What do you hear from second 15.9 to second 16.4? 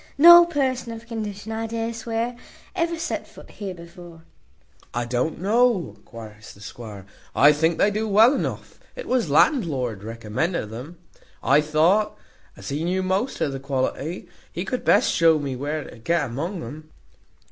get